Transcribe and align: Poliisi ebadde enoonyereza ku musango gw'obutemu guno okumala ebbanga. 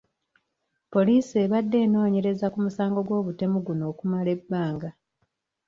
Poliisi 0.93 1.33
ebadde 1.45 1.77
enoonyereza 1.85 2.47
ku 2.53 2.57
musango 2.65 2.99
gw'obutemu 3.07 3.57
guno 3.67 3.83
okumala 3.91 4.29
ebbanga. 4.37 4.89